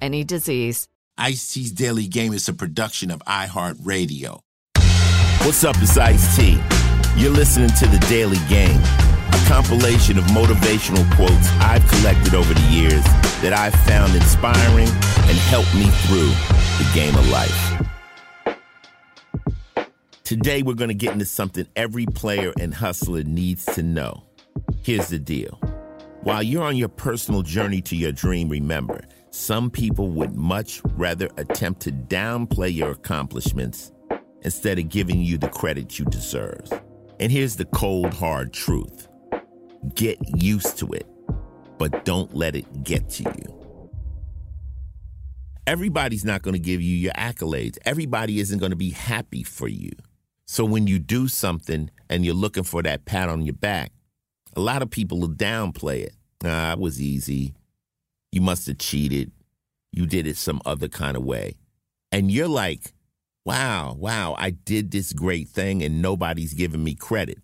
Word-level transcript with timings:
any 0.00 0.24
disease. 0.24 0.88
Ice 1.18 1.54
T's 1.54 1.72
Daily 1.72 2.06
Game 2.06 2.32
is 2.32 2.48
a 2.48 2.52
production 2.52 3.10
of 3.10 3.20
iHeartRadio. 3.20 4.40
What's 5.44 5.64
up, 5.64 5.76
it's 5.78 5.96
Ice 5.96 6.36
T. 6.36 6.60
You're 7.16 7.30
listening 7.30 7.70
to 7.70 7.86
The 7.86 8.04
Daily 8.08 8.38
Game, 8.48 8.80
a 8.80 9.44
compilation 9.48 10.18
of 10.18 10.24
motivational 10.24 11.10
quotes 11.16 11.48
I've 11.60 11.86
collected 11.88 12.34
over 12.34 12.52
the 12.52 12.68
years 12.68 13.02
that 13.40 13.52
I've 13.52 13.74
found 13.86 14.14
inspiring 14.14 14.88
and 14.88 15.38
helped 15.48 15.74
me 15.74 15.86
through 16.06 16.28
the 16.78 16.90
game 16.94 17.14
of 17.14 17.28
life. 17.28 17.82
Today, 20.24 20.62
we're 20.62 20.74
going 20.74 20.88
to 20.88 20.94
get 20.94 21.12
into 21.12 21.24
something 21.24 21.66
every 21.76 22.04
player 22.04 22.52
and 22.58 22.74
hustler 22.74 23.22
needs 23.22 23.64
to 23.66 23.82
know. 23.82 24.24
Here's 24.82 25.08
the 25.08 25.18
deal. 25.20 25.60
While 26.22 26.42
you're 26.42 26.64
on 26.64 26.76
your 26.76 26.88
personal 26.88 27.42
journey 27.42 27.80
to 27.82 27.94
your 27.96 28.10
dream, 28.10 28.48
remember, 28.48 29.04
some 29.30 29.70
people 29.70 30.08
would 30.10 30.34
much 30.34 30.80
rather 30.96 31.28
attempt 31.36 31.80
to 31.82 31.92
downplay 31.92 32.74
your 32.74 32.92
accomplishments 32.92 33.92
instead 34.42 34.78
of 34.78 34.88
giving 34.88 35.20
you 35.20 35.38
the 35.38 35.48
credit 35.48 35.98
you 35.98 36.04
deserve. 36.06 36.70
And 37.18 37.32
here's 37.32 37.56
the 37.56 37.64
cold, 37.66 38.14
hard 38.14 38.52
truth 38.52 39.08
get 39.94 40.18
used 40.42 40.78
to 40.78 40.92
it, 40.92 41.06
but 41.78 42.04
don't 42.04 42.34
let 42.34 42.56
it 42.56 42.82
get 42.82 43.08
to 43.08 43.22
you. 43.22 43.56
Everybody's 45.66 46.24
not 46.24 46.42
going 46.42 46.54
to 46.54 46.60
give 46.60 46.80
you 46.80 46.96
your 46.96 47.12
accolades, 47.12 47.78
everybody 47.84 48.40
isn't 48.40 48.58
going 48.58 48.70
to 48.70 48.76
be 48.76 48.90
happy 48.90 49.42
for 49.42 49.68
you. 49.68 49.90
So 50.46 50.64
when 50.64 50.86
you 50.86 50.98
do 50.98 51.28
something 51.28 51.90
and 52.08 52.24
you're 52.24 52.34
looking 52.34 52.62
for 52.62 52.82
that 52.82 53.04
pat 53.04 53.28
on 53.28 53.42
your 53.42 53.54
back, 53.54 53.92
a 54.54 54.60
lot 54.60 54.82
of 54.82 54.90
people 54.90 55.20
will 55.20 55.28
downplay 55.28 56.02
it. 56.02 56.14
Nah, 56.42 56.72
it 56.72 56.78
was 56.78 57.00
easy. 57.00 57.54
You 58.32 58.40
must 58.40 58.66
have 58.66 58.78
cheated. 58.78 59.32
You 59.92 60.06
did 60.06 60.26
it 60.26 60.36
some 60.36 60.60
other 60.66 60.88
kind 60.88 61.16
of 61.16 61.24
way. 61.24 61.54
And 62.12 62.30
you're 62.30 62.48
like, 62.48 62.92
wow, 63.44 63.94
wow, 63.98 64.34
I 64.38 64.50
did 64.50 64.90
this 64.90 65.12
great 65.12 65.48
thing 65.48 65.82
and 65.82 66.02
nobody's 66.02 66.54
giving 66.54 66.84
me 66.84 66.94
credit. 66.94 67.38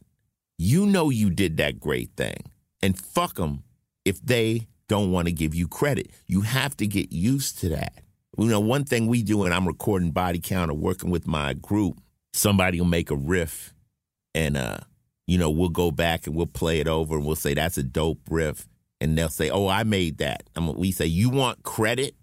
You 0.58 0.86
know 0.86 1.10
you 1.10 1.30
did 1.30 1.56
that 1.56 1.80
great 1.80 2.10
thing. 2.16 2.36
And 2.82 2.98
fuck 2.98 3.36
them 3.36 3.62
if 4.04 4.20
they 4.20 4.66
don't 4.88 5.12
want 5.12 5.28
to 5.28 5.32
give 5.32 5.54
you 5.54 5.68
credit. 5.68 6.10
You 6.26 6.42
have 6.42 6.76
to 6.78 6.86
get 6.86 7.12
used 7.12 7.58
to 7.60 7.68
that. 7.70 7.94
You 8.38 8.46
know, 8.46 8.60
one 8.60 8.84
thing 8.84 9.06
we 9.06 9.22
do, 9.22 9.44
and 9.44 9.54
I'm 9.54 9.66
recording 9.66 10.10
body 10.10 10.40
count 10.40 10.70
or 10.70 10.74
working 10.74 11.10
with 11.10 11.26
my 11.26 11.52
group, 11.54 12.00
somebody 12.32 12.80
will 12.80 12.88
make 12.88 13.10
a 13.10 13.16
riff 13.16 13.74
and, 14.34 14.56
uh, 14.56 14.78
you 15.26 15.38
know, 15.38 15.50
we'll 15.50 15.68
go 15.68 15.90
back 15.90 16.26
and 16.26 16.34
we'll 16.34 16.46
play 16.46 16.80
it 16.80 16.88
over 16.88 17.16
and 17.16 17.24
we'll 17.24 17.36
say, 17.36 17.54
that's 17.54 17.78
a 17.78 17.82
dope 17.82 18.20
riff. 18.28 18.66
And 19.02 19.18
they'll 19.18 19.28
say, 19.28 19.50
oh, 19.50 19.66
I 19.66 19.82
made 19.82 20.18
that. 20.18 20.44
And 20.54 20.76
we 20.76 20.92
say, 20.92 21.06
you 21.06 21.28
want 21.28 21.64
credit? 21.64 22.14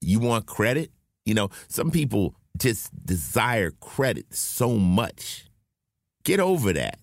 You 0.00 0.18
want 0.18 0.46
credit? 0.46 0.90
You 1.26 1.34
know, 1.34 1.50
some 1.68 1.90
people 1.90 2.34
just 2.56 2.88
desire 3.04 3.70
credit 3.70 4.32
so 4.34 4.78
much. 4.78 5.44
Get 6.24 6.40
over 6.40 6.72
that. 6.72 6.98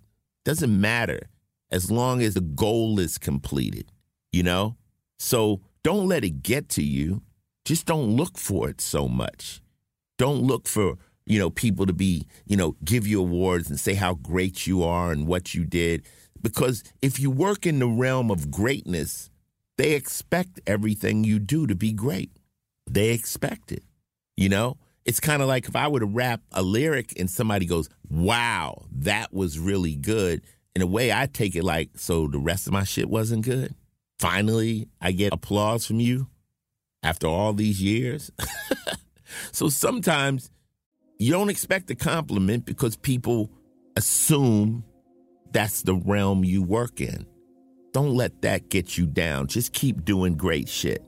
Doesn't 0.46 0.82
matter 0.82 1.30
as 1.70 1.92
long 1.92 2.24
as 2.24 2.34
the 2.34 2.42
goal 2.42 3.00
is 3.00 3.20
completed, 3.20 3.92
you 4.32 4.42
know? 4.42 4.78
So 5.20 5.62
don't 5.84 6.08
let 6.08 6.24
it 6.24 6.42
get 6.42 6.68
to 6.70 6.84
you. 6.84 7.22
Just 7.66 7.86
don't 7.86 8.18
look 8.18 8.40
for 8.40 8.68
it 8.68 8.82
so 8.82 9.08
much. 9.08 9.62
Don't 10.18 10.42
look 10.42 10.68
for, 10.68 10.96
you 11.26 11.40
know, 11.40 11.50
people 11.50 11.86
to 11.86 11.94
be, 11.94 12.28
you 12.46 12.58
know, 12.58 12.76
give 12.84 13.08
you 13.08 13.20
awards 13.20 13.70
and 13.70 13.80
say 13.80 13.94
how 13.94 14.16
great 14.16 14.68
you 14.68 14.84
are 14.84 15.12
and 15.12 15.28
what 15.28 15.54
you 15.54 15.66
did. 15.66 16.04
Because 16.42 16.84
if 17.02 17.20
you 17.20 17.32
work 17.32 17.66
in 17.66 17.80
the 17.80 17.88
realm 17.88 18.30
of 18.30 18.52
greatness, 18.52 19.30
they 19.78 19.94
expect 19.94 20.60
everything 20.68 21.24
you 21.24 21.40
do 21.40 21.66
to 21.68 21.76
be 21.76 21.94
great. 21.94 22.32
They 22.90 23.10
expect 23.12 23.72
it. 23.72 23.84
You 24.36 24.50
know, 24.50 24.78
it's 25.06 25.20
kind 25.20 25.42
of 25.42 25.48
like 25.48 25.68
if 25.68 25.76
I 25.76 25.88
were 25.88 26.00
to 26.00 26.06
rap 26.06 26.42
a 26.52 26.62
lyric 26.62 27.14
and 27.20 27.30
somebody 27.30 27.66
goes, 27.66 27.90
wow, 28.10 28.86
that 28.92 29.34
was 29.34 29.60
really 29.60 29.96
good. 29.96 30.42
In 30.76 30.82
a 30.82 30.88
way, 30.88 31.12
I 31.12 31.28
take 31.28 31.56
it 31.56 31.64
like, 31.64 31.92
so 31.96 32.28
the 32.28 32.40
rest 32.40 32.68
of 32.68 32.74
my 32.74 32.84
shit 32.84 33.10
wasn't 33.10 33.46
good. 33.46 33.76
Finally, 34.20 34.88
I 35.02 35.12
get 35.12 35.34
applause 35.34 35.86
from 35.86 36.00
you 36.00 36.28
after 37.04 37.28
all 37.28 37.54
these 37.54 37.82
years. 37.82 38.32
so 39.52 39.70
sometimes 39.70 40.50
you 41.24 41.32
don't 41.32 41.50
expect 41.50 41.90
a 41.90 41.96
compliment 41.96 42.66
because 42.66 42.98
people 42.98 43.50
assume 43.96 44.84
that's 45.54 45.84
the 45.84 45.96
realm 45.96 46.44
you 46.44 46.62
work 46.62 47.00
in. 47.00 47.26
Don't 47.94 48.14
let 48.14 48.42
that 48.42 48.68
get 48.68 48.98
you 48.98 49.06
down. 49.06 49.48
Just 49.48 49.72
keep 49.72 50.04
doing 50.04 50.36
great 50.36 50.68
shit. 50.68 51.02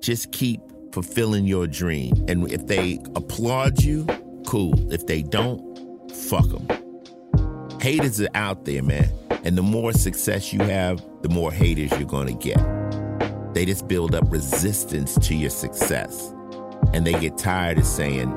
Just 0.00 0.32
keep 0.32 0.60
fulfilling 0.92 1.46
your 1.46 1.68
dream. 1.68 2.14
And 2.26 2.50
if 2.50 2.66
they 2.66 2.98
applaud 3.14 3.80
you, 3.80 4.06
cool. 4.44 4.92
If 4.92 5.06
they 5.06 5.22
don't, 5.22 5.62
fuck 6.10 6.48
them. 6.48 7.78
Haters 7.80 8.20
are 8.20 8.28
out 8.34 8.64
there, 8.64 8.82
man. 8.82 9.08
And 9.44 9.56
the 9.56 9.62
more 9.62 9.92
success 9.92 10.52
you 10.52 10.62
have, 10.62 11.00
the 11.22 11.28
more 11.28 11.52
haters 11.52 11.92
you're 11.92 12.08
going 12.08 12.26
to 12.26 12.34
get. 12.34 13.54
They 13.54 13.64
just 13.64 13.86
build 13.86 14.16
up 14.16 14.24
resistance 14.32 15.14
to 15.28 15.36
your 15.36 15.50
success. 15.50 16.34
And 16.92 17.06
they 17.06 17.12
get 17.20 17.38
tired 17.38 17.78
of 17.78 17.86
saying, 17.86 18.32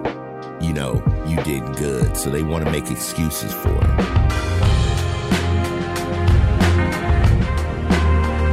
you 0.62 0.74
know, 0.74 1.04
you 1.26 1.42
did 1.44 1.64
good. 1.78 2.16
So 2.18 2.30
they 2.30 2.44
want 2.44 2.66
to 2.66 2.72
make 2.72 2.90
excuses 2.90 3.54
for 3.54 3.74
it. 3.74 4.28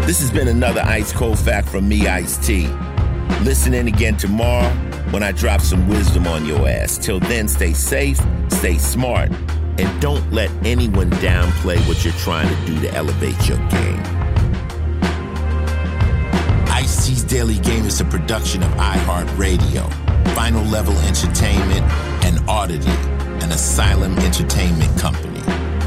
This 0.07 0.21
has 0.21 0.31
been 0.31 0.49
another 0.49 0.83
Ice 0.83 1.13
Cold 1.13 1.39
Fact 1.39 1.69
from 1.69 1.89
me, 1.89 2.07
Ice 2.07 2.37
T. 2.47 2.67
Listen 3.43 3.73
in 3.73 3.89
again 3.89 4.17
tomorrow 4.17 4.69
when 5.11 5.23
I 5.23 5.33
drop 5.33 5.61
some 5.61 5.89
wisdom 5.89 6.27
on 6.27 6.45
your 6.45 6.69
ass. 6.69 6.99
Till 6.99 7.21
then, 7.21 7.49
stay 7.49 7.73
safe, 7.73 8.21
stay 8.49 8.77
smart, 8.77 9.31
and 9.79 10.03
don't 10.03 10.31
let 10.31 10.51
anyone 10.65 11.11
downplay 11.13 11.79
what 11.89 12.05
you're 12.05 12.15
trying 12.15 12.49
to 12.49 12.67
do 12.67 12.81
to 12.83 12.95
elevate 12.95 13.49
your 13.49 13.59
game. 13.69 14.01
Ice 16.69 17.07
T's 17.07 17.23
Daily 17.25 17.59
Game 17.61 17.85
is 17.87 18.01
a 18.01 18.05
production 18.05 18.63
of 18.63 18.71
iHeartRadio, 18.73 19.91
Final 20.35 20.65
Level 20.65 20.97
Entertainment, 20.99 21.83
and 22.25 22.39
Oddity, 22.49 22.91
an 23.45 23.53
Asylum 23.53 24.19
Entertainment 24.19 24.99
company. 24.99 25.41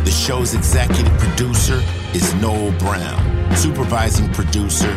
The 0.06 0.12
show's 0.12 0.54
executive 0.54 1.12
producer 1.20 1.84
is 2.14 2.34
Noel 2.36 2.72
Brown. 2.80 3.56
Supervising 3.58 4.32
producer 4.34 4.90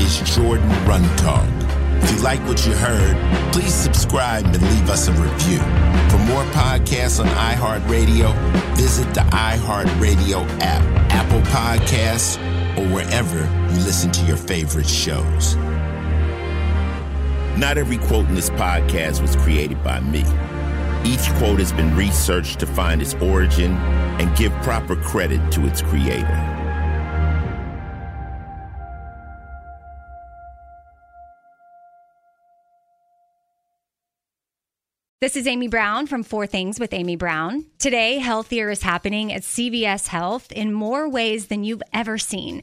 is 0.00 0.18
Jordan 0.34 0.68
Runtagh. 0.86 2.02
If 2.02 2.16
you 2.16 2.22
like 2.22 2.40
what 2.48 2.66
you 2.66 2.72
heard, 2.72 3.16
please 3.52 3.72
subscribe 3.72 4.44
and 4.44 4.60
leave 4.60 4.90
us 4.90 5.06
a 5.06 5.12
review. 5.12 5.58
For 6.10 6.18
more 6.18 6.44
podcasts 6.52 7.20
on 7.20 7.28
iHeartRadio, 7.28 8.34
visit 8.76 9.12
the 9.14 9.20
iHeartRadio 9.20 10.46
app, 10.60 10.82
Apple 11.12 11.42
Podcasts, 11.42 12.38
or 12.76 12.92
wherever 12.92 13.38
you 13.72 13.84
listen 13.84 14.10
to 14.10 14.24
your 14.24 14.36
favorite 14.36 14.88
shows. 14.88 15.56
Not 17.56 17.78
every 17.78 17.96
quote 17.96 18.26
in 18.28 18.34
this 18.34 18.50
podcast 18.50 19.22
was 19.22 19.34
created 19.36 19.82
by 19.82 20.00
me. 20.00 20.24
Each 21.10 21.26
quote 21.38 21.58
has 21.58 21.72
been 21.72 21.96
researched 21.96 22.60
to 22.60 22.66
find 22.66 23.00
its 23.00 23.14
origin 23.14 23.72
and 24.20 24.36
give 24.36 24.52
proper 24.62 24.94
credit 24.94 25.50
to 25.52 25.66
its 25.66 25.80
creator. 25.80 26.52
This 35.22 35.34
is 35.34 35.46
Amy 35.46 35.68
Brown 35.68 36.06
from 36.06 36.22
Four 36.22 36.46
Things 36.46 36.78
with 36.78 36.92
Amy 36.92 37.16
Brown. 37.16 37.64
Today, 37.78 38.18
healthier 38.18 38.68
is 38.68 38.82
happening 38.82 39.32
at 39.32 39.42
CVS 39.42 40.08
Health 40.08 40.52
in 40.52 40.74
more 40.74 41.08
ways 41.08 41.46
than 41.46 41.64
you've 41.64 41.82
ever 41.94 42.18
seen. 42.18 42.62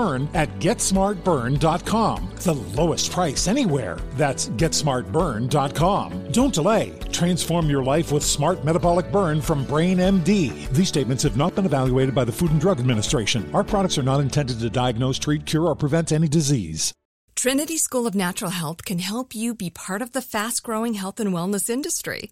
Burn 0.01 0.27
at 0.33 0.49
GetSmartBurn.com. 0.57 2.29
The 2.37 2.53
lowest 2.53 3.11
price 3.11 3.47
anywhere. 3.47 3.99
That's 4.13 4.49
GetSmartBurn.com. 4.49 6.31
Don't 6.31 6.53
delay. 6.53 6.93
Transform 7.11 7.69
your 7.69 7.83
life 7.83 8.11
with 8.11 8.23
Smart 8.23 8.65
Metabolic 8.65 9.11
Burn 9.11 9.41
from 9.41 9.63
Brain 9.65 9.99
MD. 9.99 10.67
These 10.69 10.87
statements 10.87 11.21
have 11.21 11.37
not 11.37 11.53
been 11.53 11.67
evaluated 11.67 12.15
by 12.15 12.25
the 12.25 12.31
Food 12.31 12.49
and 12.49 12.59
Drug 12.59 12.79
Administration. 12.79 13.47
Our 13.53 13.63
products 13.63 13.99
are 13.99 14.09
not 14.11 14.21
intended 14.21 14.59
to 14.59 14.71
diagnose, 14.71 15.19
treat, 15.19 15.45
cure, 15.45 15.67
or 15.67 15.75
prevent 15.75 16.11
any 16.11 16.27
disease. 16.27 16.91
Trinity 17.35 17.77
School 17.77 18.07
of 18.07 18.15
Natural 18.15 18.51
Health 18.51 18.83
can 18.83 18.97
help 18.97 19.35
you 19.35 19.53
be 19.53 19.69
part 19.69 20.01
of 20.01 20.13
the 20.13 20.21
fast 20.21 20.63
growing 20.63 20.95
health 20.95 21.19
and 21.19 21.31
wellness 21.31 21.69
industry. 21.69 22.31